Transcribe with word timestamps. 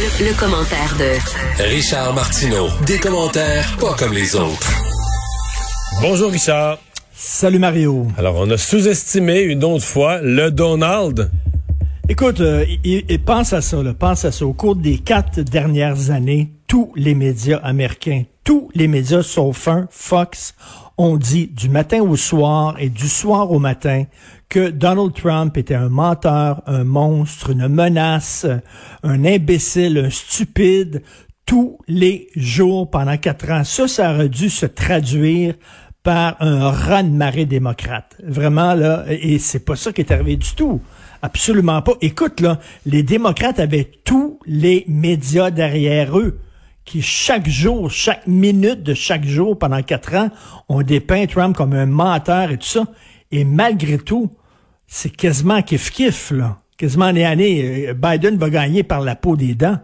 Le, 0.00 0.28
le 0.30 0.34
commentaire 0.40 0.96
de 0.98 1.62
Richard 1.62 2.14
Martineau. 2.14 2.68
Des 2.86 2.98
commentaires 2.98 3.76
pas 3.78 3.92
comme 3.98 4.14
les 4.14 4.34
autres. 4.34 4.72
Bonjour 6.00 6.30
Richard. 6.30 6.78
Salut 7.12 7.58
Mario. 7.58 8.06
Alors, 8.16 8.36
on 8.38 8.48
a 8.50 8.56
sous-estimé 8.56 9.42
une 9.42 9.62
autre 9.62 9.84
fois 9.84 10.22
le 10.22 10.50
Donald. 10.50 11.30
Écoute, 12.08 12.40
euh, 12.40 12.64
il, 12.82 13.04
il 13.10 13.22
pense 13.22 13.52
à 13.52 13.60
ça, 13.60 13.82
là, 13.82 13.92
pense 13.92 14.24
à 14.24 14.32
ça. 14.32 14.46
Au 14.46 14.54
cours 14.54 14.74
des 14.74 14.96
quatre 14.96 15.42
dernières 15.42 16.10
années, 16.10 16.50
tous 16.66 16.92
les 16.96 17.14
médias 17.14 17.58
américains, 17.58 18.22
tous 18.42 18.70
les 18.74 18.88
médias 18.88 19.22
sauf 19.22 19.68
un, 19.68 19.86
Fox, 19.90 20.54
ont 21.00 21.16
dit 21.16 21.46
du 21.46 21.70
matin 21.70 22.02
au 22.02 22.14
soir 22.14 22.76
et 22.78 22.90
du 22.90 23.08
soir 23.08 23.50
au 23.50 23.58
matin 23.58 24.04
que 24.50 24.68
Donald 24.68 25.14
Trump 25.14 25.56
était 25.56 25.74
un 25.74 25.88
menteur, 25.88 26.62
un 26.66 26.84
monstre, 26.84 27.50
une 27.50 27.68
menace, 27.68 28.46
un 29.02 29.24
imbécile, 29.24 29.96
un 29.96 30.10
stupide, 30.10 31.02
tous 31.46 31.78
les 31.88 32.28
jours 32.36 32.90
pendant 32.90 33.16
quatre 33.16 33.50
ans. 33.50 33.64
Ça, 33.64 33.88
ça 33.88 34.12
aurait 34.12 34.28
dû 34.28 34.50
se 34.50 34.66
traduire 34.66 35.54
par 36.02 36.36
un 36.40 36.70
raz-de-marée 36.70 37.46
démocrate. 37.46 38.16
Vraiment, 38.22 38.74
là, 38.74 39.04
et 39.08 39.38
c'est 39.38 39.64
pas 39.64 39.76
ça 39.76 39.92
qui 39.92 40.02
est 40.02 40.12
arrivé 40.12 40.36
du 40.36 40.54
tout. 40.54 40.82
Absolument 41.22 41.80
pas. 41.80 41.92
Écoute, 42.02 42.40
là, 42.40 42.58
les 42.84 43.02
démocrates 43.02 43.58
avaient 43.58 43.90
tous 44.04 44.38
les 44.44 44.84
médias 44.86 45.50
derrière 45.50 46.18
eux 46.18 46.38
qui 46.90 47.02
chaque 47.02 47.48
jour, 47.48 47.88
chaque 47.88 48.26
minute 48.26 48.82
de 48.82 48.94
chaque 48.94 49.24
jour 49.24 49.56
pendant 49.56 49.80
quatre 49.80 50.12
ans, 50.16 50.30
ont 50.68 50.82
dépeint 50.82 51.26
Trump 51.26 51.56
comme 51.56 51.72
un 51.72 51.86
menteur 51.86 52.50
et 52.50 52.58
tout 52.58 52.66
ça. 52.66 52.84
Et 53.30 53.44
malgré 53.44 53.96
tout, 53.96 54.32
c'est 54.88 55.10
quasiment 55.10 55.60
kiff-kiff, 55.60 56.34
là. 56.34 56.58
Quasiment 56.76 57.04
année 57.04 57.24
année. 57.24 57.92
Biden 57.94 58.38
va 58.38 58.50
gagner 58.50 58.82
par 58.82 59.02
la 59.02 59.14
peau 59.14 59.36
des 59.36 59.54
dents. 59.54 59.78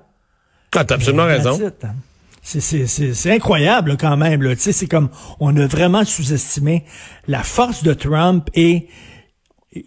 Ah, 0.74 0.84
t'as 0.84 0.96
absolument 0.96 1.26
raison. 1.26 1.56
hein. 1.62 1.94
C'est, 2.42 2.60
c'est, 2.60 2.86
c'est, 2.88 3.14
c'est 3.14 3.30
incroyable 3.30 3.90
là, 3.90 3.96
quand 3.96 4.16
même. 4.16 4.42
Là. 4.42 4.56
Tu 4.56 4.62
sais, 4.62 4.72
c'est 4.72 4.88
comme 4.88 5.10
on 5.38 5.56
a 5.56 5.66
vraiment 5.66 6.04
sous-estimé 6.04 6.84
la 7.28 7.44
force 7.44 7.84
de 7.84 7.92
Trump 7.92 8.50
et 8.54 8.88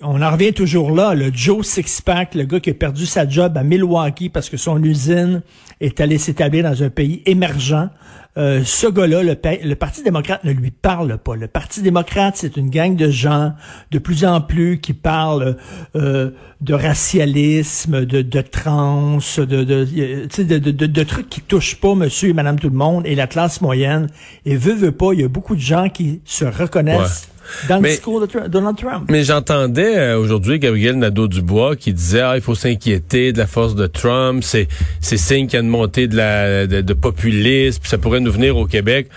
on 0.02 0.22
en 0.22 0.32
revient 0.32 0.54
toujours 0.54 0.92
là, 0.92 1.14
le 1.16 1.32
Joe 1.34 1.66
Sixpack, 1.66 2.36
le 2.36 2.44
gars 2.44 2.60
qui 2.60 2.70
a 2.70 2.74
perdu 2.74 3.06
sa 3.06 3.28
job 3.28 3.58
à 3.58 3.64
Milwaukee 3.64 4.30
parce 4.30 4.50
que 4.50 4.58
son 4.58 4.84
usine 4.84 5.42
est 5.82 6.00
allée 6.02 6.18
s'établir 6.18 6.64
dans 6.64 6.84
un 6.84 6.90
pays 6.90 7.22
émergent. 7.26 7.90
Euh, 8.38 8.62
ce 8.64 8.88
gars-là, 8.88 9.24
le, 9.24 9.36
le 9.64 9.74
Parti 9.76 10.04
démocrate 10.04 10.44
ne 10.44 10.52
lui 10.52 10.72
parle 10.72 11.18
pas. 11.18 11.36
Le 11.36 11.48
Parti 11.48 11.82
démocrate, 11.82 12.36
c'est 12.38 12.58
une 12.58 12.70
gang 12.70 12.96
de 12.96 13.10
gens 13.10 13.54
de 13.92 13.98
plus 14.00 14.24
en 14.24 14.40
plus 14.40 14.80
qui 14.80 14.94
parlent 14.94 15.58
euh, 15.96 16.30
de 16.62 16.74
racialisme, 16.74 18.06
de, 18.06 18.42
trans, 18.42 19.18
de, 19.38 19.46
de, 19.46 19.64
de, 19.64 20.72
de- 20.72 20.86
de 20.86 21.04
trucs 21.04 21.28
qui 21.30 21.42
touchent 21.42 21.80
pas 21.82 21.96
monsieur 21.96 22.30
et 22.30 22.34
madame 22.34 22.60
tout 22.60 22.70
le 22.70 22.76
monde 22.78 23.06
et 23.06 23.16
la 23.16 23.28
classe 23.28 23.62
moyenne. 23.62 24.08
Et 24.46 24.56
veut, 24.56 24.74
veut 24.76 24.92
pas, 24.92 25.14
il 25.14 25.22
y 25.22 25.24
a 25.24 25.28
beaucoup 25.28 25.56
de 25.56 25.62
gens 25.62 25.90
qui 25.90 26.22
se 26.24 26.46
reconnaissent 26.46 27.30
dans 27.68 27.76
le 27.78 27.82
Mais- 27.82 27.90
discours 27.92 28.22
de 28.22 28.26
Tru- 28.26 28.48
Donald 28.48 28.78
Trump. 28.78 29.06
Mais 29.10 29.24
j'entendais 29.24 29.98
euh, 29.98 30.18
aujourd'hui 30.20 30.60
Gabriel 30.60 30.96
Nadeau-Dubois 30.98 31.76
qui 31.76 31.94
disait 31.94 32.22
ah, 32.22 32.34
il 32.36 32.42
faut 32.42 32.56
s'inquiéter 32.56 33.34
de 33.34 33.38
la 33.38 33.48
force 33.48 33.76
de 33.76 33.88
Trump, 33.88 34.44
c'est 34.44 34.68
c'est 35.00 35.18
signe 35.18 35.48
qu'il 35.48 35.56
y 35.56 35.58
a 35.58 35.64
une 35.64 35.70
montée 35.70 36.08
de 36.08 36.16
la 36.16 36.68
de, 36.68 36.82
de 36.82 36.94
populisme, 36.94 37.80
puis 37.82 37.90
ça 37.90 37.98
pourrait 37.98 38.20
nous 38.20 38.32
venir 38.32 38.58
au 38.58 38.66
Québec. 38.66 39.08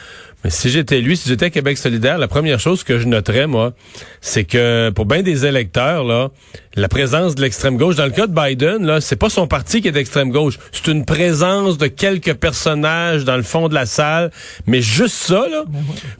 Mais 0.45 0.51
si 0.51 0.71
j'étais 0.71 1.01
lui, 1.01 1.17
si 1.17 1.29
j'étais 1.29 1.47
à 1.47 1.51
Québec 1.51 1.79
solidaire, 1.79 2.19
la 2.19 2.29
première 2.29 2.59
chose 2.59 2.85
que 2.85 2.99
je 2.99 3.07
noterais, 3.07 3.47
moi, 3.47 3.73
c'est 4.21 4.45
que 4.45 4.91
pour 4.91 5.07
bien 5.07 5.23
des 5.23 5.47
électeurs, 5.47 6.05
là, 6.05 6.31
la 6.75 6.89
présence 6.89 7.35
de 7.35 7.43
l'extrême 7.43 7.77
gauche, 7.77 7.97
dans 7.97 8.07
le 8.07 8.11
cas 8.11 8.27
de 8.27 8.35
Biden, 8.35 8.87
là, 8.87 9.01
c'est 9.01 9.17
pas 9.17 9.29
son 9.29 9.47
parti 9.47 9.83
qui 9.83 9.89
est 9.89 9.93
d'extrême 9.93 10.31
gauche, 10.31 10.59
c'est 10.73 10.91
une 10.91 11.05
présence 11.05 11.77
de 11.77 11.87
quelques 11.87 12.35
personnages 12.35 13.25
dans 13.25 13.37
le 13.37 13.43
fond 13.43 13.69
de 13.69 13.75
la 13.75 13.87
salle, 13.87 14.31
mais 14.67 14.81
juste 14.81 15.15
ça, 15.15 15.45
là, 15.51 15.65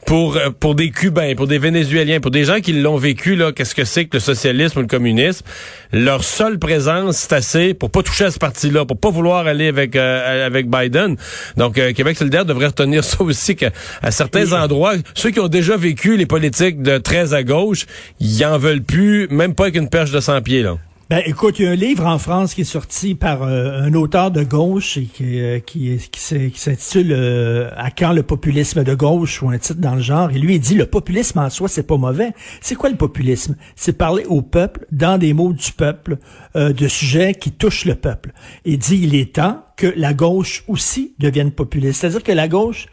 pour 0.05 0.37
euh, 0.37 0.49
pour 0.57 0.75
des 0.75 0.91
Cubains, 0.91 1.33
pour 1.35 1.47
des 1.47 1.57
Vénézuéliens, 1.57 2.19
pour 2.19 2.31
des 2.31 2.45
gens 2.45 2.59
qui 2.59 2.73
l'ont 2.73 2.97
vécu, 2.97 3.35
là, 3.35 3.51
qu'est-ce 3.51 3.75
que 3.75 3.83
c'est 3.83 4.05
que 4.05 4.17
le 4.17 4.19
socialisme 4.19 4.79
ou 4.79 4.81
le 4.81 4.87
communisme, 4.87 5.45
leur 5.91 6.23
seule 6.23 6.59
présence, 6.59 7.17
c'est 7.17 7.33
assez 7.33 7.73
pour 7.73 7.89
pas 7.89 8.03
toucher 8.03 8.25
à 8.25 8.31
ce 8.31 8.39
parti-là, 8.39 8.85
pour 8.85 8.97
pas 8.97 9.09
vouloir 9.09 9.47
aller 9.47 9.67
avec 9.67 9.95
euh, 9.95 10.45
avec 10.45 10.69
Biden. 10.69 11.17
Donc 11.57 11.77
euh, 11.77 11.93
Québec 11.93 12.17
solidaire 12.17 12.45
devrait 12.45 12.67
retenir 12.67 13.03
ça 13.03 13.21
aussi 13.21 13.55
qu'à 13.55 13.71
à 14.01 14.11
certains 14.13 14.53
endroits, 14.53 14.93
ceux 15.13 15.31
qui 15.31 15.39
ont 15.39 15.47
déjà 15.49 15.75
vécu 15.75 16.15
les 16.17 16.25
politiques 16.25 16.81
de 16.81 16.97
très 16.97 17.33
à 17.33 17.43
gauche, 17.43 17.85
ils 18.19 18.45
en 18.45 18.57
veulent 18.57 18.83
plus, 18.83 19.27
même 19.29 19.53
pas 19.55 19.63
avec 19.63 19.75
une 19.75 19.89
perche 19.89 20.11
de 20.11 20.19
100 20.21 20.41
pieds 20.41 20.63
là. 20.63 20.77
Ben, 21.09 21.21
écoute, 21.25 21.59
il 21.59 21.65
y 21.65 21.67
a 21.67 21.71
un 21.71 21.75
livre 21.75 22.05
en 22.07 22.17
France 22.17 22.53
qui 22.55 22.61
est 22.61 22.63
sorti 22.63 23.13
par 23.13 23.43
euh, 23.43 23.81
un 23.81 23.93
auteur 23.93 24.31
de 24.31 24.41
gauche 24.41 24.97
et 24.97 25.03
qui, 25.03 25.39
euh, 25.41 25.59
qui, 25.59 25.97
qui 26.11 26.19
s'est- 26.19 26.49
qui 26.49 26.59
s'intitule 26.59 27.11
euh, 27.11 27.69
À 27.75 27.91
quand 27.91 28.13
le 28.13 28.23
populisme 28.23 28.83
de 28.85 28.95
gauche 28.95 29.43
ou 29.43 29.49
un 29.49 29.57
titre 29.57 29.81
dans 29.81 29.95
le 29.95 30.01
genre. 30.01 30.31
Et 30.31 30.39
lui, 30.39 30.55
il 30.55 30.59
dit 30.61 30.75
le 30.75 30.85
populisme 30.85 31.39
en 31.39 31.49
soi, 31.49 31.67
c'est 31.67 31.85
pas 31.85 31.97
mauvais. 31.97 32.31
C'est 32.61 32.75
quoi 32.75 32.89
le 32.89 32.95
populisme? 32.95 33.57
C'est 33.75 33.95
parler 33.97 34.23
au 34.25 34.41
peuple, 34.41 34.85
dans 34.91 35.17
des 35.19 35.33
mots 35.33 35.51
du 35.53 35.73
peuple, 35.73 36.17
de 36.55 36.87
sujets 36.87 37.33
qui 37.35 37.51
touchent 37.51 37.85
le 37.85 37.95
peuple. 37.95 38.31
Il 38.65 38.77
dit 38.79 38.99
il 39.03 39.13
est 39.13 39.35
temps 39.35 39.61
que 39.75 39.93
la 39.97 40.13
gauche 40.13 40.63
aussi 40.69 41.13
devienne 41.19 41.51
populiste. 41.51 41.99
C'est-à-dire 42.01 42.23
que 42.23 42.31
la 42.31 42.47
gauche 42.47 42.87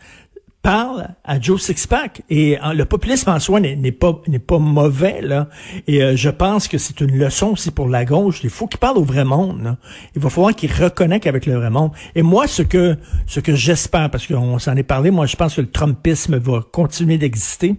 parle 0.62 1.09
à 1.25 1.41
Joe 1.41 1.60
Sixpack. 1.60 2.22
Et 2.28 2.59
euh, 2.59 2.72
le 2.72 2.84
populisme 2.84 3.31
en 3.31 3.41
soi 3.41 3.60
n'est 3.60 3.93
pas 3.93 4.59
mauvais 4.59 5.21
là. 5.22 5.48
Et 5.87 6.03
euh, 6.03 6.16
je 6.16 6.31
pense 6.31 6.69
que 6.69 6.78
c'est 6.78 7.00
une 7.00 7.19
leçon 7.19 7.48
aussi 7.48 7.71
pour 7.71 7.88
la 7.88 8.04
gauche. 8.04 8.41
Il 8.44 8.50
faut 8.50 8.66
qu'il 8.66 8.78
parle 8.78 8.98
au 8.98 9.04
vrai 9.04 9.25
monde 9.25 9.76
il 10.15 10.21
va 10.21 10.31
falloir 10.31 10.54
qu'il 10.54 10.72
reconnecte 10.72 11.26
avec 11.26 11.47
le 11.47 11.54
vrai 11.54 11.71
monde. 11.71 11.93
Et 12.15 12.22
moi 12.22 12.47
ce 12.47 12.62
que 12.62 12.97
ce 13.26 13.41
que 13.41 13.54
j'espère 13.54 14.10
parce 14.10 14.26
qu'on 14.26 14.59
s'en 14.59 14.76
est 14.76 14.82
parlé 14.82 15.10
moi 15.10 15.26
je 15.26 15.37
pense 15.37 15.54
que 15.54 15.60
le 15.60 15.71
trumpisme 15.71 16.38
va 16.38 16.60
continuer 16.72 17.19
d'exister. 17.19 17.77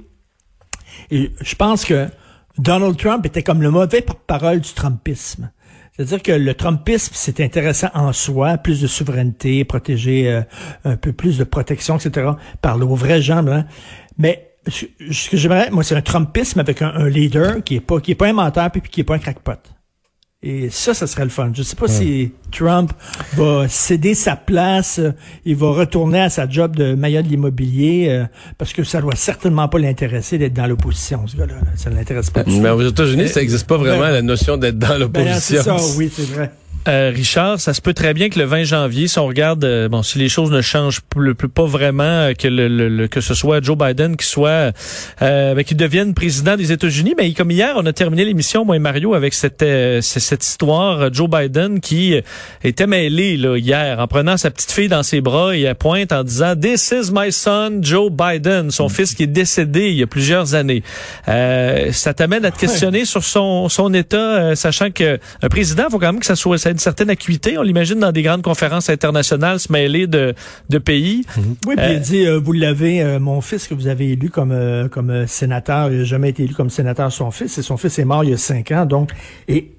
Et 1.10 1.32
je 1.42 1.56
pense 1.56 1.86
que 1.86 2.08
Donald 2.58 2.98
Trump 2.98 3.26
était 3.26 3.44
comme 3.44 3.62
le 3.62 3.72
mauvais 3.72 4.02
porte-parole 4.02 4.60
du 4.60 4.74
trumpisme 4.74 5.52
c'est-à-dire 6.06 6.24
que 6.24 6.32
le 6.32 6.54
Trumpisme, 6.54 7.12
c'est 7.14 7.40
intéressant 7.42 7.90
en 7.94 8.14
soi, 8.14 8.58
plus 8.58 8.82
de 8.82 8.88
souveraineté, 8.88 9.64
protéger 9.66 10.32
euh, 10.32 10.42
un 10.84 10.98
peu 10.98 11.14
plus 11.14 11.38
de 11.38 11.44
protection, 11.44 11.98
etc. 11.98 12.32
Parler 12.62 12.86
aux 12.86 12.96
vrais 12.96 13.22
gens, 13.22 13.46
hein. 13.48 13.66
mais 14.18 14.48
ce 14.68 15.30
que 15.30 15.38
j'aimerais, 15.38 15.70
moi, 15.72 15.84
c'est 15.84 15.96
un 15.96 16.02
Trumpisme 16.02 16.60
avec 16.60 16.82
un, 16.82 16.90
un 16.90 17.10
leader 17.10 17.64
qui 17.64 17.76
est 17.78 17.82
pas 17.82 18.00
qui 18.00 18.12
est 18.12 18.16
pas 18.16 18.28
un 18.28 18.34
menteur 18.34 18.70
puis 18.72 18.82
qui 18.82 19.02
est 19.02 19.04
pas 19.04 19.16
un 19.16 19.20
crackpot. 19.20 19.60
Et 20.44 20.72
ça, 20.72 20.96
ça 20.96 21.06
serait 21.06 21.24
le 21.24 21.30
fun. 21.30 21.52
Je 21.54 21.62
sais 21.62 21.76
pas 21.76 21.88
si 21.88 22.32
Trump 22.52 22.92
va 23.36 23.68
céder 23.70 24.16
sa 24.16 24.36
place, 24.36 24.98
euh, 24.98 25.12
il 25.46 25.56
va 25.56 25.70
retourner 25.70 26.20
à 26.22 26.30
sa 26.32 26.50
job 26.50 26.76
de 26.76 26.96
maillot 26.96 27.22
de 27.22 27.28
l'immobilier, 27.28 28.08
euh, 28.10 28.26
parce 28.58 28.74
que 28.74 28.84
ça 28.84 29.02
doit 29.02 29.16
certainement 29.16 29.68
pas 29.68 29.78
l'intéresser 29.78 30.40
d'être 30.40 30.54
dans 30.54 30.66
l'opposition, 30.66 31.28
ce 31.28 31.38
gars-là. 31.38 31.54
là. 31.54 31.62
Ça 31.76 31.92
l'intéresse 31.92 32.32
pas. 32.32 32.44
Mais 32.48 32.70
aux 32.72 32.82
États-Unis, 32.82 33.30
ça 33.30 33.40
n'existe 33.40 33.68
pas 33.68 33.78
vraiment 33.78 34.00
ben- 34.00 34.12
la 34.14 34.22
notion 34.24 34.58
d'être 34.58 34.80
dans 34.80 34.88
Ben, 34.88 34.98
l'opposition. 34.98 35.62
c'est 35.62 35.62
ça, 35.62 35.78
oui, 35.96 36.12
c'est 36.12 36.28
vrai. 36.34 36.52
Euh, 36.88 37.12
Richard, 37.14 37.60
ça 37.60 37.76
se 37.76 37.82
peut 37.82 37.94
très 37.94 38.16
bien 38.16 38.30
que 38.30 38.40
le 38.40 38.46
20 38.46 38.64
janvier, 38.64 39.08
si 39.08 39.20
on 39.20 39.28
regarde, 39.28 39.64
euh, 39.64 39.88
bon, 39.88 40.02
si 40.02 40.18
les 40.18 40.30
choses 40.30 40.50
ne 40.50 40.62
changent 40.62 41.02
plus, 41.02 41.36
plus- 41.36 41.48
pas 41.48 41.66
vraiment, 41.68 42.02
euh, 42.04 42.34
que 42.34 42.48
le, 42.48 42.68
le- 42.68 42.90
le- 42.90 43.08
que 43.08 43.22
ce 43.22 43.36
soit 43.36 43.64
Joe 43.64 43.78
Biden 43.78 44.18
qui 44.18 44.26
soit, 44.26 44.74
euh, 45.22 45.54
ben, 45.54 45.64
qu'il 45.64 45.78
devienne 45.78 46.16
président 46.16 46.58
des 46.58 46.72
États-Unis, 46.72 47.14
mais 47.16 47.34
comme 47.34 47.52
hier, 47.52 47.74
on 47.76 47.86
a 47.86 47.94
terminé 47.94 48.26
l'émission, 48.26 48.66
moi 48.66 48.78
et 48.78 48.80
Mario, 48.80 49.14
avec 49.14 49.36
cette 49.36 49.64
cette 50.02 50.44
histoire, 50.44 51.14
Joe 51.14 51.30
Biden 51.30 51.82
qui 51.82 52.16
était 52.64 52.88
mêlé 52.88 53.38
là 53.38 53.58
hier, 53.58 54.00
en 54.00 54.08
prenant 54.08 54.38
sa 54.38 54.50
petite 54.50 54.72
fille 54.72 54.88
dans 54.90 55.04
ses 55.04 55.22
bras 55.22 55.56
et 55.56 55.62
elle 55.62 55.76
pointe 55.76 56.12
en 56.12 56.24
disant 56.24 56.56
"This 56.56 56.92
is 57.00 57.12
my 57.14 57.32
son, 57.32 57.78
Joe 57.84 58.10
Biden", 58.12 58.72
son 58.72 58.90
fils 58.90 59.14
qui 59.14 59.22
est 59.24 59.28
décédé 59.28 59.90
il 59.90 59.98
y 59.98 60.04
a 60.04 60.08
plusieurs 60.08 60.56
années. 60.56 60.82
Euh, 61.28 61.92
ça 61.92 62.16
t'amène 62.16 62.44
à 62.44 62.50
te 62.50 62.58
questionner 62.60 63.06
sur 63.06 63.24
son 63.24 63.70
son 63.70 63.94
état, 63.94 64.18
euh, 64.18 64.56
sachant 64.56 64.90
que 64.90 65.20
un 65.44 65.48
président, 65.50 65.88
faut 65.92 66.00
quand 66.00 66.12
même 66.12 66.20
que 66.22 66.26
ça 66.26 66.36
soit 66.36 66.58
ça 66.58 66.71
une 66.72 66.78
certaine 66.80 67.10
acuité. 67.10 67.58
On 67.58 67.62
l'imagine 67.62 68.00
dans 68.00 68.12
des 68.12 68.22
grandes 68.24 68.42
conférences 68.42 68.90
internationales 68.90 69.60
se 69.60 69.72
mêler 69.72 70.08
de 70.08 70.34
de 70.70 70.78
pays. 70.78 71.26
Oui, 71.68 71.76
puis 71.76 71.86
Euh, 71.86 71.94
il 71.94 72.00
dit, 72.02 72.26
euh, 72.26 72.40
vous 72.40 72.54
l'avez, 72.54 73.02
euh, 73.02 73.20
mon 73.20 73.42
fils 73.42 73.68
que 73.68 73.74
vous 73.74 73.88
avez 73.88 74.12
élu 74.12 74.30
comme 74.30 74.52
euh, 74.52 74.88
comme 74.88 75.10
euh, 75.10 75.28
sénateur, 75.28 75.92
il 75.92 76.00
n'a 76.00 76.04
jamais 76.04 76.30
été 76.30 76.44
élu 76.44 76.54
comme 76.54 76.70
sénateur 76.70 77.12
son 77.12 77.32
fils, 77.32 77.58
et 77.58 77.62
son 77.62 77.78
fils 77.78 78.00
est 78.00 78.06
mort 78.06 78.24
il 78.24 78.32
y 78.32 78.34
a 78.34 78.38
cinq 78.38 78.72
ans, 78.72 78.86
donc, 78.86 79.12
et 79.48 79.72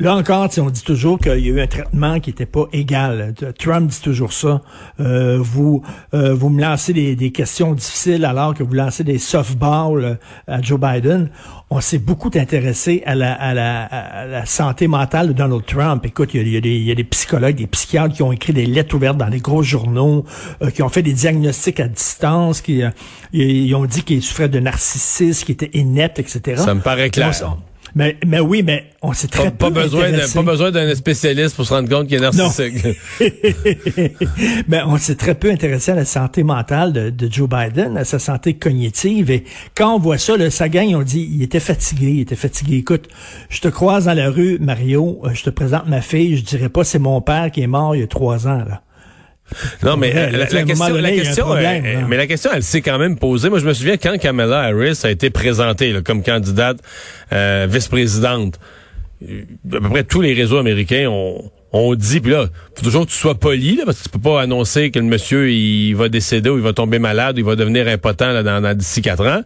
Là 0.00 0.16
encore, 0.16 0.48
on 0.58 0.70
dit 0.70 0.82
toujours 0.82 1.20
qu'il 1.20 1.38
y 1.38 1.50
a 1.50 1.52
eu 1.52 1.60
un 1.60 1.68
traitement 1.68 2.18
qui 2.18 2.30
n'était 2.30 2.46
pas 2.46 2.64
égal. 2.72 3.32
Trump 3.56 3.88
dit 3.88 4.00
toujours 4.00 4.32
ça. 4.32 4.60
Euh, 4.98 5.38
vous 5.40 5.84
euh, 6.14 6.34
vous 6.34 6.48
me 6.48 6.60
lancez 6.60 6.92
des, 6.92 7.14
des, 7.14 7.30
questions 7.30 7.74
difficiles 7.74 8.24
alors 8.24 8.54
que 8.54 8.64
vous 8.64 8.74
lancez 8.74 9.04
des 9.04 9.18
softballs 9.18 10.04
euh, 10.04 10.14
à 10.48 10.60
Joe 10.60 10.80
Biden. 10.80 11.30
On 11.70 11.80
s'est 11.80 11.98
beaucoup 11.98 12.32
intéressé 12.34 13.04
à 13.06 13.14
la, 13.14 13.34
à, 13.34 13.54
la, 13.54 13.84
à 13.84 14.26
la, 14.26 14.46
santé 14.46 14.88
mentale 14.88 15.28
de 15.28 15.32
Donald 15.32 15.64
Trump. 15.64 16.04
Écoute, 16.04 16.30
il 16.34 16.48
y, 16.48 16.56
a, 16.56 16.60
des, 16.60 16.74
il 16.74 16.82
y, 16.82 16.90
a, 16.90 16.96
des, 16.96 17.04
psychologues, 17.04 17.54
des 17.54 17.68
psychiatres 17.68 18.16
qui 18.16 18.24
ont 18.24 18.32
écrit 18.32 18.52
des 18.52 18.66
lettres 18.66 18.96
ouvertes 18.96 19.18
dans 19.18 19.28
les 19.28 19.40
gros 19.40 19.62
journaux, 19.62 20.24
qui 20.74 20.82
ont 20.82 20.88
fait 20.88 21.02
des 21.02 21.12
diagnostics 21.12 21.78
à 21.78 21.86
distance, 21.86 22.62
qui 22.62 22.82
ils 23.32 23.74
ont 23.76 23.84
dit 23.84 24.02
qu'il 24.02 24.22
souffrait 24.22 24.48
de 24.48 24.58
narcissisme, 24.58 25.46
qui 25.46 25.52
était 25.52 25.70
inepte, 25.72 26.18
etc. 26.18 26.60
Ça 26.64 26.74
me 26.74 26.80
paraît 26.80 27.10
clair. 27.10 27.32
Mais, 27.96 28.16
mais 28.26 28.40
oui, 28.40 28.62
mais 28.64 28.90
on 29.02 29.12
s'est 29.12 29.28
très 29.28 29.50
pas, 29.52 29.68
peu 29.70 29.82
besoin 29.82 30.10
pas 30.34 30.42
besoin 30.42 30.70
d'un 30.72 30.94
spécialiste 30.94 31.54
pour 31.54 31.64
se 31.64 31.72
rendre 31.72 31.88
compte 31.88 32.08
qu'il 32.08 32.16
est 32.16 32.20
narcissique. 32.20 32.98
mais 34.68 34.82
on 34.84 34.96
s'est 34.96 35.14
très 35.14 35.34
peu 35.34 35.50
intéressé 35.50 35.92
à 35.92 35.94
la 35.94 36.04
santé 36.04 36.42
mentale 36.42 36.92
de, 36.92 37.10
de, 37.10 37.30
Joe 37.30 37.48
Biden, 37.48 37.96
à 37.96 38.04
sa 38.04 38.18
santé 38.18 38.54
cognitive. 38.54 39.30
Et 39.30 39.44
quand 39.76 39.94
on 39.94 39.98
voit 39.98 40.18
ça, 40.18 40.36
là, 40.36 40.50
sa 40.50 40.68
gang, 40.68 40.94
on 40.94 41.02
dit, 41.02 41.28
il 41.32 41.42
était 41.42 41.60
fatigué, 41.60 42.08
il 42.08 42.20
était 42.20 42.36
fatigué. 42.36 42.78
Écoute, 42.78 43.08
je 43.48 43.60
te 43.60 43.68
croise 43.68 44.06
dans 44.06 44.14
la 44.14 44.30
rue, 44.30 44.58
Mario, 44.60 45.20
euh, 45.24 45.30
je 45.32 45.44
te 45.44 45.50
présente 45.50 45.86
ma 45.86 46.00
fille, 46.00 46.36
je 46.36 46.44
dirais 46.44 46.68
pas 46.68 46.84
c'est 46.84 46.98
mon 46.98 47.20
père 47.20 47.50
qui 47.50 47.62
est 47.62 47.66
mort 47.66 47.94
il 47.94 48.00
y 48.00 48.04
a 48.04 48.06
trois 48.06 48.48
ans, 48.48 48.64
là. 48.68 48.83
Non, 49.82 49.96
mais 49.96 50.12
la, 50.12 50.46
question, 50.46 50.94
la 50.94 51.12
question, 51.12 51.54
mais 52.08 52.16
la 52.16 52.26
question, 52.26 52.50
elle 52.54 52.62
s'est 52.62 52.82
quand 52.82 52.98
même 52.98 53.18
posée. 53.18 53.48
Moi, 53.50 53.58
je 53.58 53.66
me 53.66 53.72
souviens 53.72 53.96
quand 53.96 54.18
Kamala 54.18 54.60
Harris 54.60 55.00
a 55.04 55.10
été 55.10 55.30
présentée 55.30 55.94
comme 56.04 56.22
candidate 56.22 56.78
euh, 57.32 57.66
vice-présidente. 57.68 58.58
À 59.22 59.80
peu 59.80 59.88
près 59.88 60.04
tous 60.04 60.20
les 60.20 60.34
réseaux 60.34 60.58
américains 60.58 61.08
ont, 61.08 61.50
ont 61.72 61.94
dit, 61.94 62.20
puis 62.20 62.32
là, 62.32 62.46
faut 62.74 62.84
toujours 62.84 63.06
que 63.06 63.10
tu 63.10 63.16
sois 63.16 63.34
poli, 63.34 63.76
là, 63.76 63.84
parce 63.84 63.98
que 63.98 64.04
tu 64.04 64.08
peux 64.10 64.20
pas 64.20 64.42
annoncer 64.42 64.90
que 64.90 64.98
le 64.98 65.06
monsieur 65.06 65.50
il 65.50 65.94
va 65.94 66.08
décéder 66.08 66.50
ou 66.50 66.56
il 66.56 66.62
va 66.62 66.72
tomber 66.72 66.98
malade 66.98 67.36
ou 67.36 67.40
il 67.40 67.44
va 67.44 67.56
devenir 67.56 67.88
impotent 67.88 68.32
là, 68.32 68.42
dans, 68.42 68.60
dans 68.60 68.76
d'ici 68.76 69.02
quatre 69.02 69.26
ans. 69.26 69.42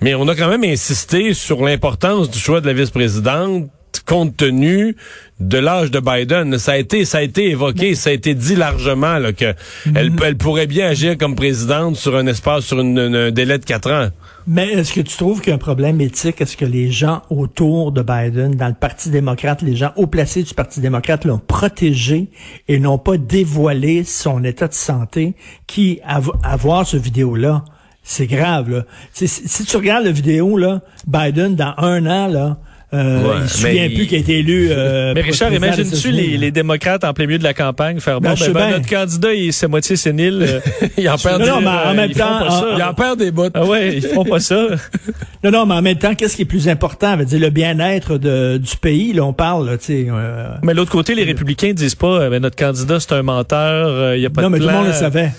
Mais 0.00 0.14
on 0.14 0.28
a 0.28 0.34
quand 0.34 0.48
même 0.48 0.64
insisté 0.64 1.34
sur 1.34 1.64
l'importance 1.64 2.30
du 2.30 2.38
choix 2.38 2.60
de 2.60 2.66
la 2.66 2.72
vice-présidente 2.72 3.68
compte 4.06 4.36
tenu 4.36 4.96
de 5.40 5.58
l'âge 5.58 5.90
de 5.90 6.00
Biden. 6.00 6.58
Ça 6.58 6.72
a 6.72 6.76
été, 6.76 7.04
ça 7.04 7.18
a 7.18 7.22
été 7.22 7.50
évoqué, 7.50 7.94
ça 7.94 8.10
a 8.10 8.12
été 8.12 8.34
dit 8.34 8.56
largement 8.56 9.18
là, 9.18 9.32
que 9.32 9.54
elle, 9.94 10.10
mm-hmm. 10.10 10.24
elle, 10.24 10.36
pourrait 10.36 10.66
bien 10.66 10.88
agir 10.88 11.18
comme 11.18 11.34
présidente 11.34 11.96
sur 11.96 12.16
un 12.16 12.26
espace, 12.26 12.64
sur 12.64 12.80
une, 12.80 12.98
un 12.98 13.30
délai 13.30 13.58
de 13.58 13.64
quatre 13.64 13.92
ans. 13.92 14.08
Mais 14.48 14.68
est-ce 14.68 14.92
que 14.92 15.00
tu 15.00 15.16
trouves 15.16 15.40
qu'il 15.40 15.48
y 15.48 15.52
a 15.52 15.56
un 15.56 15.58
problème 15.58 16.00
éthique? 16.00 16.40
Est-ce 16.40 16.56
que 16.56 16.64
les 16.64 16.90
gens 16.90 17.22
autour 17.30 17.90
de 17.90 18.00
Biden, 18.00 18.54
dans 18.54 18.68
le 18.68 18.74
Parti 18.74 19.10
démocrate, 19.10 19.60
les 19.62 19.74
gens 19.74 19.90
haut 19.96 20.06
placés 20.06 20.44
du 20.44 20.54
Parti 20.54 20.80
démocrate 20.80 21.24
l'ont 21.24 21.38
protégé 21.38 22.30
et 22.68 22.78
n'ont 22.78 22.98
pas 22.98 23.16
dévoilé 23.16 24.04
son 24.04 24.44
état 24.44 24.68
de 24.68 24.74
santé 24.74 25.34
qui, 25.66 25.98
à, 26.04 26.20
à 26.44 26.56
voir 26.56 26.86
ce 26.86 26.96
vidéo-là, 26.96 27.64
c'est 28.04 28.28
grave. 28.28 28.70
Là. 28.70 28.84
Si, 29.12 29.26
si 29.26 29.64
tu 29.64 29.76
regardes 29.76 30.04
la 30.04 30.12
vidéo, 30.12 30.56
là, 30.56 30.80
Biden, 31.08 31.56
dans 31.56 31.74
un 31.78 32.06
an, 32.06 32.28
là, 32.28 32.58
euh, 32.94 33.22
ouais, 33.22 33.34
il 33.42 33.48
se 33.48 33.58
souvient 33.58 33.88
plus 33.88 34.06
qu'il 34.06 34.16
a 34.16 34.20
été 34.20 34.38
élu. 34.38 34.68
Euh, 34.70 35.12
mais 35.12 35.22
Richard, 35.22 35.52
imagine-tu 35.52 36.12
les, 36.12 36.38
les, 36.38 36.50
démocrates 36.52 37.02
en 37.02 37.12
plein 37.12 37.26
milieu 37.26 37.38
de 37.38 37.44
la 37.44 37.52
campagne 37.52 37.98
faire 37.98 38.20
bon, 38.20 38.32
ben, 38.38 38.52
ben, 38.52 38.70
notre 38.70 38.88
candidat, 38.88 39.34
il 39.34 39.52
c'est 39.52 39.66
moitié 39.66 39.96
sénile. 39.96 40.44
Euh, 40.46 40.60
il 40.96 41.08
en 41.08 41.18
perd 41.18 41.42
des, 41.42 41.48
non, 41.48 41.60
mais 41.60 41.68
en 41.68 41.94
même 41.94 42.12
temps, 42.12 42.76
il 42.76 42.82
en 42.82 42.94
perd 42.94 43.18
des 43.18 43.32
bouts. 43.32 43.50
Ah 43.54 43.64
ouais, 43.64 43.96
ils 43.96 44.02
font 44.02 44.24
pas 44.24 44.38
ça. 44.38 44.68
non, 45.44 45.50
non, 45.50 45.66
mais 45.66 45.74
en 45.74 45.82
même 45.82 45.98
temps, 45.98 46.14
qu'est-ce 46.14 46.36
qui 46.36 46.42
est 46.42 46.46
plus 46.46 46.68
important? 46.68 47.16
dire 47.16 47.40
le 47.40 47.50
bien-être 47.50 48.18
du 48.18 48.76
pays. 48.80 49.12
Là, 49.12 49.24
on 49.24 49.32
parle, 49.32 49.78
tu 49.78 49.86
sais. 49.86 50.06
Euh, 50.08 50.50
mais 50.62 50.72
l'autre 50.72 50.92
côté, 50.92 51.16
les 51.16 51.24
républicains 51.24 51.72
disent 51.72 51.96
pas, 51.96 52.30
ben, 52.30 52.40
notre 52.40 52.56
candidat 52.56 53.00
c'est 53.00 53.12
un 53.14 53.22
menteur, 53.22 54.14
il 54.14 54.20
y 54.20 54.26
a 54.26 54.30
pas 54.30 54.42
non, 54.42 54.50
de 54.50 54.58
Non, 54.58 54.58
mais 54.58 54.64
tout 54.64 54.70
le 54.70 54.78
monde 54.78 54.86
le 54.86 54.92
savait. 54.92 55.32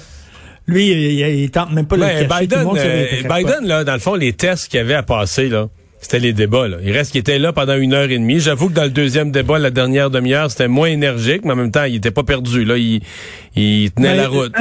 Lui, 0.67 0.89
il, 0.89 1.39
il, 1.39 1.49
tente 1.49 1.71
même 1.71 1.85
pas 1.85 1.95
le 1.95 2.01
cacher. 2.01 2.27
Biden, 2.41 2.67
Biden, 3.23 3.67
là, 3.67 3.85
dans 3.85 3.94
le 3.94 3.99
fond, 3.99 4.15
les 4.15 4.33
tests 4.33 4.67
qu'il 4.67 4.81
avait 4.81 4.95
à 4.95 5.03
passer, 5.03 5.47
là. 5.47 5.69
C'était 5.99 6.19
les 6.19 6.33
débats. 6.33 6.67
Là. 6.67 6.77
Il 6.83 6.91
reste 6.91 7.11
qu'il 7.11 7.19
était 7.19 7.39
là 7.39 7.53
pendant 7.53 7.75
une 7.75 7.94
heure 7.94 8.09
et 8.09 8.17
demie. 8.17 8.39
J'avoue 8.39 8.69
que 8.69 8.73
dans 8.73 8.83
le 8.83 8.89
deuxième 8.89 9.31
débat, 9.31 9.59
la 9.59 9.71
dernière 9.71 10.09
demi-heure, 10.09 10.51
c'était 10.51 10.67
moins 10.67 10.88
énergique, 10.88 11.44
mais 11.44 11.53
en 11.53 11.55
même 11.55 11.71
temps, 11.71 11.85
il 11.85 11.95
était 11.95 12.11
pas 12.11 12.23
perdu. 12.23 12.63
Là, 12.63 12.77
il, 12.77 13.01
il 13.55 13.91
tenait 13.91 14.15
la 14.15 14.27
route. 14.27 14.53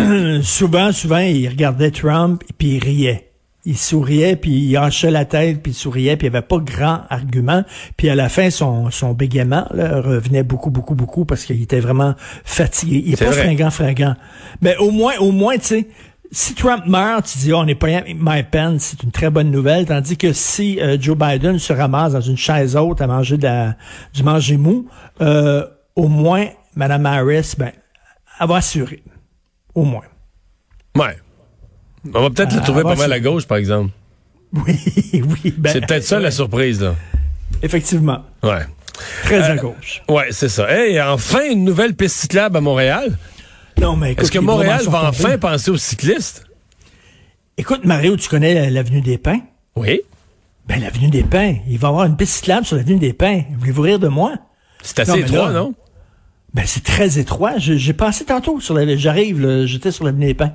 souvent, 0.42 0.92
souvent, 0.92 1.18
il 1.18 1.48
regardait 1.48 1.90
Trump 1.90 2.42
et 2.48 2.52
puis 2.56 2.76
il 2.76 2.82
riait. 2.82 3.22
Il 3.68 3.76
souriait, 3.76 4.36
puis 4.36 4.52
il 4.52 4.76
hachait 4.76 5.10
la 5.10 5.24
tête, 5.24 5.60
puis 5.60 5.72
il 5.72 5.74
souriait, 5.74 6.16
puis 6.16 6.28
il 6.28 6.30
avait 6.30 6.46
pas 6.46 6.58
grand 6.58 7.00
argument. 7.10 7.64
Puis 7.96 8.08
à 8.08 8.14
la 8.14 8.28
fin, 8.28 8.48
son, 8.48 8.92
son 8.92 9.12
bégaiement 9.12 9.66
là, 9.74 10.00
revenait 10.00 10.44
beaucoup, 10.44 10.70
beaucoup, 10.70 10.94
beaucoup 10.94 11.24
parce 11.24 11.44
qu'il 11.44 11.60
était 11.60 11.80
vraiment 11.80 12.14
fatigué. 12.44 13.02
Il 13.04 13.14
est, 13.14 13.16
pas 13.16 13.32
fringant, 13.32 13.70
fringant. 13.70 14.14
Mais 14.62 14.76
au 14.76 14.92
moins, 14.92 15.14
au 15.18 15.32
moins, 15.32 15.58
tu 15.58 15.64
sais, 15.64 15.88
si 16.31 16.55
Trump 16.55 16.84
meurt, 16.87 17.26
tu 17.26 17.38
dis, 17.38 17.52
oh, 17.52 17.58
on 17.58 17.64
n'est 17.64 17.75
pas 17.75 18.02
my 18.02 18.43
pen, 18.43 18.78
c'est 18.78 19.02
une 19.02 19.11
très 19.11 19.31
bonne 19.31 19.50
nouvelle. 19.50 19.87
Tandis 19.87 20.17
que 20.17 20.32
si 20.32 20.81
euh, 20.81 20.96
Joe 21.00 21.17
Biden 21.17 21.58
se 21.58 21.73
ramasse 21.73 22.12
dans 22.12 22.20
une 22.20 22.37
chaise 22.37 22.76
haute 22.76 23.00
à 23.00 23.06
manger 23.06 23.37
de 23.37 23.44
la, 23.44 23.76
du 24.12 24.23
manger 24.23 24.56
mou, 24.56 24.88
euh, 25.20 25.67
au 25.94 26.08
moins, 26.08 26.46
Mme 26.75 27.06
Harris, 27.06 27.55
ben, 27.58 27.73
elle 28.40 28.49
va 28.49 28.56
assurer. 28.56 29.02
Au 29.75 29.84
moins. 29.84 30.05
Ouais. 30.94 31.17
On 32.14 32.23
va 32.23 32.31
peut-être 32.31 32.55
le 32.55 32.61
trouver 32.61 32.82
pas 32.82 32.94
mal 32.94 33.12
à 33.12 33.20
gauche, 33.20 33.46
par 33.46 33.58
exemple. 33.58 33.90
Oui, 34.52 34.79
oui. 35.12 35.55
Ben, 35.56 35.72
c'est 35.72 35.87
peut-être 35.87 36.05
ça 36.05 36.19
la 36.19 36.31
surprise, 36.31 36.82
là. 36.82 36.94
Effectivement. 37.62 38.22
Ouais. 38.43 38.67
Très 39.25 39.43
à 39.43 39.56
gauche. 39.56 40.02
Ouais, 40.08 40.29
c'est 40.31 40.49
ça. 40.49 40.75
Et 40.84 41.00
enfin, 41.00 41.50
une 41.50 41.64
nouvelle 41.64 41.94
piste 41.94 42.17
cyclable 42.17 42.56
à 42.56 42.61
Montréal. 42.61 43.19
Non, 43.81 43.96
mais 43.96 44.12
Est-ce 44.12 44.31
que 44.31 44.38
Montréal 44.38 44.84
va 44.88 45.08
enfin 45.08 45.38
penser 45.38 45.70
aux 45.70 45.76
cyclistes? 45.76 46.44
Écoute, 47.58 47.84
Mario, 47.84 48.17
tu 48.17 48.28
connais 48.28 48.70
l'avenue 48.70 49.00
des 49.00 49.19
Pins? 49.19 49.40
Oui. 49.76 50.00
Ben, 50.67 50.81
l'avenue 50.81 51.08
des 51.08 51.23
Pins. 51.23 51.55
Il 51.69 51.78
va 51.78 51.88
y 51.88 51.90
avoir 51.90 52.06
une 52.06 52.17
piste 52.17 52.34
cyclable 52.34 52.67
sur 52.67 52.76
l'avenue 52.76 52.99
des 52.99 53.12
Pins. 53.12 53.43
Voulez-vous 53.58 53.82
rire 53.82 53.99
de 53.99 54.08
moi? 54.08 54.34
C'est 54.82 54.99
assez 55.00 55.20
étroit, 55.20 55.52
non? 55.52 55.75
Ben, 56.55 56.64
c'est 56.67 56.84
très 56.84 57.19
étroit. 57.19 57.58
J'ai 57.58 57.93
passé 57.93 58.25
tantôt 58.25 58.61
sur 58.61 58.75
la, 58.75 58.96
j'arrive, 58.96 59.64
j'étais 59.67 59.90
sur 59.90 60.05
l'avenue 60.05 60.26
des 60.26 60.34
Pins. 60.34 60.52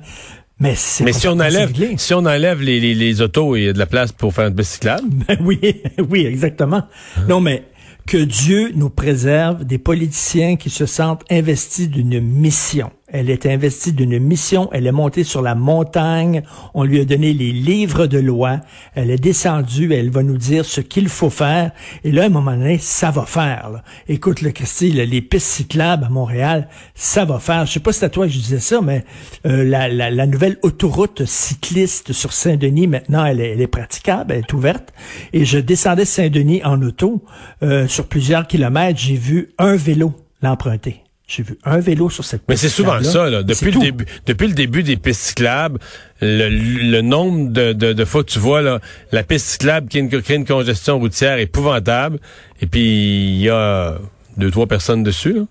Mais, 0.60 0.74
Mais 1.02 1.12
si 1.12 1.26
on 1.26 1.32
enlève, 1.32 1.72
si 1.96 2.14
on 2.14 2.18
enlève 2.18 2.62
les, 2.62 2.78
les, 2.78 2.94
les, 2.94 3.20
autos, 3.20 3.56
il 3.56 3.64
y 3.64 3.68
a 3.68 3.72
de 3.72 3.78
la 3.78 3.86
place 3.86 4.12
pour 4.12 4.32
faire 4.32 4.46
une 4.46 4.54
piste 4.54 4.74
cyclable? 4.74 5.08
Ben 5.28 5.38
oui, 5.40 5.58
oui, 6.08 6.24
exactement. 6.24 6.82
Non, 7.28 7.40
mais 7.40 7.64
que 8.06 8.18
Dieu 8.18 8.70
nous 8.74 8.90
préserve 8.90 9.64
des 9.64 9.78
politiciens 9.78 10.56
qui 10.56 10.70
se 10.70 10.86
sentent 10.86 11.24
investis 11.30 11.88
d'une 11.88 12.20
mission. 12.20 12.90
Elle 13.12 13.30
est 13.30 13.46
investie 13.46 13.92
d'une 13.92 14.18
mission. 14.18 14.70
Elle 14.72 14.86
est 14.86 14.92
montée 14.92 15.22
sur 15.22 15.42
la 15.42 15.54
montagne. 15.54 16.42
On 16.72 16.82
lui 16.82 16.98
a 16.98 17.04
donné 17.04 17.34
les 17.34 17.52
livres 17.52 18.06
de 18.06 18.18
loi. 18.18 18.60
Elle 18.94 19.10
est 19.10 19.22
descendue. 19.22 19.92
Elle 19.92 20.10
va 20.10 20.22
nous 20.22 20.38
dire 20.38 20.64
ce 20.64 20.80
qu'il 20.80 21.08
faut 21.08 21.30
faire. 21.30 21.72
Et 22.04 22.10
là, 22.10 22.22
à 22.22 22.26
un 22.26 22.30
moment 22.30 22.56
donné, 22.56 22.78
ça 22.78 23.10
va 23.10 23.26
faire. 23.26 23.82
Écoute, 24.08 24.40
le 24.40 24.50
Christy, 24.50 24.90
les 24.90 25.20
pistes 25.20 25.46
cyclables 25.46 26.04
à 26.04 26.08
Montréal, 26.08 26.68
ça 26.94 27.26
va 27.26 27.38
faire. 27.38 27.66
Je 27.66 27.72
sais 27.72 27.80
pas 27.80 27.92
si 27.92 28.00
c'est 28.00 28.06
à 28.06 28.10
toi 28.10 28.26
que 28.26 28.32
je 28.32 28.38
disais 28.38 28.60
ça, 28.60 28.80
mais 28.80 29.04
euh, 29.46 29.62
la, 29.62 30.26
nouvelle 30.26 30.56
autoroute 30.62 31.26
cycliste 31.26 32.12
sur 32.12 32.32
Saint-Denis, 32.32 32.86
maintenant, 32.86 33.24
elle 33.24 33.40
est, 33.40 33.50
elle 33.50 33.60
est, 33.60 33.66
praticable. 33.66 34.32
Elle 34.32 34.40
est 34.40 34.52
ouverte. 34.52 34.92
Et 35.34 35.44
je 35.44 35.58
descendais 35.58 36.06
Saint-Denis 36.06 36.64
en 36.64 36.80
auto. 36.80 37.22
Euh, 37.62 37.86
sur 37.88 38.06
plusieurs 38.06 38.46
kilomètres, 38.46 38.98
j'ai 38.98 39.16
vu 39.16 39.50
un 39.58 39.76
vélo 39.76 40.14
l'emprunter. 40.42 41.01
J'ai 41.26 41.42
vu 41.42 41.58
un 41.64 41.78
vélo 41.78 42.10
sur 42.10 42.24
cette 42.24 42.40
piste. 42.40 42.48
Mais 42.48 42.56
c'est 42.56 42.68
souvent 42.68 43.02
ça, 43.02 43.30
là. 43.30 43.42
Depuis 43.42 43.70
le, 43.70 43.80
début, 43.80 44.04
depuis 44.26 44.48
le 44.48 44.54
début 44.54 44.82
des 44.82 44.96
pistes 44.96 45.22
cyclables, 45.22 45.78
le, 46.20 47.00
nombre 47.00 47.50
de, 47.50 47.72
de, 47.72 48.04
fois 48.04 48.22
que 48.22 48.30
tu 48.30 48.38
vois 48.38 48.60
là, 48.60 48.80
la 49.12 49.22
piste 49.22 49.46
cyclable 49.46 49.88
qui 49.88 50.06
crée 50.08 50.34
une 50.34 50.44
congestion 50.44 50.98
routière 50.98 51.38
épouvantable, 51.38 52.18
et 52.60 52.66
puis 52.66 53.34
il 53.34 53.40
y 53.40 53.48
a 53.48 53.98
deux, 54.36 54.50
trois 54.50 54.66
personnes 54.66 55.02
dessus. 55.02 55.32
Là. 55.32 55.42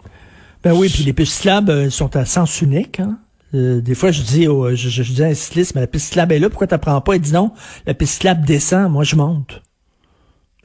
Ben 0.64 0.74
oui, 0.74 0.90
puis 0.90 1.04
les 1.04 1.14
pistes 1.14 1.34
cyclables 1.34 1.72
euh, 1.72 1.90
sont 1.90 2.16
à 2.16 2.26
sens 2.26 2.62
unique. 2.62 3.00
Hein? 3.00 3.18
Euh, 3.54 3.82
des 3.82 3.96
fois, 3.96 4.12
je 4.12 4.22
dis, 4.22 4.44
je, 4.44 4.76
je, 4.76 5.14
dis 5.14 5.24
à 5.24 5.28
un 5.28 5.34
cycliste, 5.34 5.74
mais 5.76 5.82
la 5.82 5.88
piste 5.88 6.08
cyclable 6.08 6.34
est 6.34 6.40
là, 6.40 6.50
pourquoi 6.50 6.68
tu 6.68 6.74
n'apprends 6.74 7.02
pas? 7.02 7.16
Il 7.16 7.22
dit 7.22 7.34
non, 7.34 7.52
la 7.86 7.94
piste 7.94 8.14
cyclable 8.14 8.46
descend, 8.46 8.92
moi 8.92 9.04
je 9.04 9.16
monte. 9.16 9.62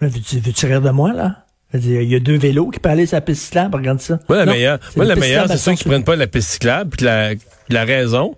Veux-tu 0.01 0.41
veux 0.41 0.69
rire 0.69 0.83
de 0.83 0.91
moi, 0.91 1.13
là? 1.13 1.46
Il 1.75 2.05
y 2.05 2.15
a 2.15 2.21
deux 2.21 2.39
vélos 2.39 2.71
qui 2.71 2.79
peuvent 2.79 2.93
aller 2.93 3.07
sur 3.07 3.17
la 3.17 3.21
piste 3.21 3.43
cyclable, 3.43 3.77
regarde 3.77 4.01
ça. 4.01 4.19
Moi, 4.29 4.39
la 4.39 4.47
meilleure, 4.47 4.79
moi, 4.95 5.05
la 5.05 5.17
meilleure, 5.17 5.49
c'est 5.49 5.57
ceux 5.57 5.75
qui 5.75 5.85
prennent 5.85 6.05
pas 6.05 6.17
la 6.17 6.27
piste 6.27 6.51
cyclable, 6.51 6.91
puis 6.91 7.05
la, 7.05 7.31
la 7.69 7.85
raison, 7.85 8.37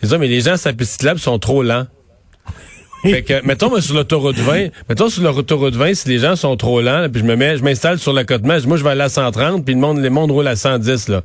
c'est 0.00 0.08
ça, 0.08 0.18
mais 0.18 0.28
les 0.28 0.40
gens 0.40 0.56
sur 0.56 0.70
la 0.70 0.74
piste 0.74 0.92
cyclable 0.92 1.20
sont 1.20 1.38
trop 1.38 1.62
lents. 1.62 1.86
fait 3.02 3.22
que, 3.22 3.44
mettons, 3.44 3.70
moi, 3.70 3.80
sur 3.80 3.94
l'autoroute 3.94 4.38
20, 4.38 4.68
mettons, 4.88 5.08
sur 5.08 5.22
l'autoroute 5.22 5.74
20, 5.74 5.94
si 5.94 6.08
les 6.08 6.18
gens 6.18 6.36
sont 6.36 6.56
trop 6.56 6.80
lents, 6.80 7.08
puis 7.10 7.20
je 7.20 7.26
me 7.26 7.34
mets, 7.34 7.56
je 7.56 7.64
m'installe 7.64 7.98
sur 7.98 8.12
l'accotement, 8.12 8.56
moi, 8.66 8.76
je 8.76 8.84
vais 8.84 8.90
aller 8.90 9.02
à 9.02 9.08
130, 9.08 9.64
puis 9.64 9.74
le 9.74 9.80
monde, 9.80 9.98
les 9.98 10.10
mondes 10.10 10.30
roulent 10.30 10.48
à 10.48 10.56
110, 10.56 11.08
là 11.08 11.22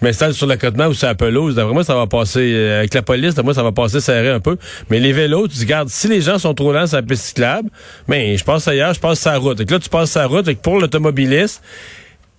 je 0.00 0.06
m'installe 0.06 0.34
sur 0.34 0.46
l'accotement 0.46 0.86
ou 0.86 0.94
sur 0.94 1.06
la 1.06 1.14
pelouse. 1.14 1.54
D'après 1.54 1.72
moi, 1.72 1.84
ça 1.84 1.94
va 1.94 2.06
passer, 2.06 2.52
euh, 2.54 2.78
avec 2.80 2.92
la 2.92 3.02
police, 3.02 3.34
d'après 3.34 3.44
moi, 3.44 3.54
ça 3.54 3.62
va 3.62 3.72
passer 3.72 4.00
serré 4.00 4.30
un 4.30 4.40
peu. 4.40 4.58
Mais 4.90 5.00
les 5.00 5.12
vélos, 5.12 5.48
tu 5.48 5.58
regardes, 5.58 5.88
si 5.88 6.08
les 6.08 6.20
gens 6.20 6.38
sont 6.38 6.52
trop 6.54 6.72
lents 6.72 6.86
sur 6.86 6.96
la 6.96 7.02
piste 7.02 7.24
cyclable, 7.24 7.70
mais 8.06 8.32
ben, 8.32 8.38
je 8.38 8.44
passe 8.44 8.68
ailleurs, 8.68 8.92
je 8.92 9.00
passe 9.00 9.24
la 9.24 9.38
route. 9.38 9.60
Et 9.60 9.64
que 9.64 9.72
là, 9.72 9.80
tu 9.80 9.88
passes 9.88 10.14
la 10.14 10.26
route, 10.26 10.46
et 10.48 10.54
que 10.54 10.60
pour 10.60 10.78
l'automobiliste, 10.78 11.62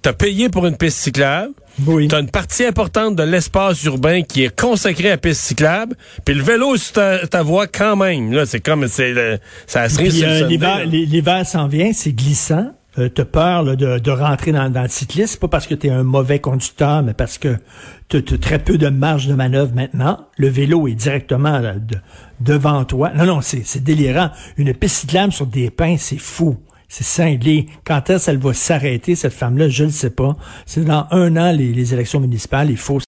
t'as 0.04 0.14
payé 0.14 0.50
pour 0.50 0.68
une 0.68 0.78
piste 0.78 1.00
cyclable, 1.00 1.54
Oui. 1.88 2.08
t'as 2.08 2.20
une 2.20 2.30
partie 2.30 2.64
importante 2.64 3.16
de 3.16 3.24
l'espace 3.24 3.84
urbain 3.86 4.22
qui 4.22 4.44
est 4.44 4.56
consacrée 4.56 5.12
à 5.12 5.18
piste 5.18 5.42
cyclable, 5.42 5.96
puis 6.26 6.36
le 6.36 6.44
vélo 6.44 6.78
sur 6.78 6.94
ta, 6.94 7.26
ta 7.26 7.42
voie 7.42 7.66
quand 7.66 7.96
même. 7.96 8.32
Là, 8.34 8.46
c'est 8.46 8.60
comme 8.60 8.88
c'est 8.88 9.40
ça 9.66 9.90
se 9.90 10.00
euh, 10.00 10.86
l'hiver 10.86 11.46
s'en 11.46 11.68
vient, 11.68 11.92
c'est 11.92 12.14
glissant. 12.14 12.72
Euh, 13.00 13.10
t'as 13.10 13.26
peur 13.26 13.64
là, 13.64 13.76
de, 13.76 14.00
de 14.00 14.12
rentrer 14.12 14.52
dans, 14.52 14.70
dans 14.72 14.82
le 14.82 14.88
cyclisme, 14.88 15.40
pas 15.40 15.48
parce 15.48 15.68
que 15.68 15.76
tu 15.76 15.88
es 15.88 15.90
un 15.92 16.04
mauvais 16.04 16.40
conducteur, 16.40 17.04
mais 17.04 17.14
parce 17.14 17.38
que 17.38 17.58
tu 18.10 18.18
as 18.18 18.38
très 18.40 18.58
peu 18.60 18.78
de 18.78 18.90
marge 18.90 19.28
de 19.28 19.34
manœuvre 19.36 19.74
maintenant. 19.76 20.28
Le 20.38 20.48
vélo 20.48 20.88
est 20.88 20.96
directement 20.96 21.60
là, 21.60 21.76
de- 21.76 21.98
devant 22.40 22.86
toi. 22.86 23.12
Non, 23.16 23.26
non, 23.26 23.42
c'est 23.42 23.62
c'est 23.66 23.84
délirant. 23.84 24.32
Une 24.58 24.74
piste 24.74 24.96
cyclable 25.02 25.32
sur 25.34 25.46
des 25.46 25.70
pins, 25.70 25.98
c'est 25.98 26.18
fou. 26.20 26.58
C'est 26.90 27.04
cinglé. 27.04 27.68
Quand 27.84 28.10
est-ce 28.10 28.28
qu'elle 28.28 28.38
va 28.38 28.54
s'arrêter, 28.54 29.16
cette 29.16 29.34
femme-là, 29.34 29.68
je 29.68 29.84
ne 29.84 29.90
sais 29.90 30.10
pas. 30.10 30.38
C'est 30.66 30.86
dans 30.86 31.06
un 31.12 31.36
an, 31.36 31.52
les, 31.52 31.74
les 31.74 31.94
élections 31.94 32.22
municipales. 32.22 32.70
Il 32.72 32.78
faut 32.78 32.96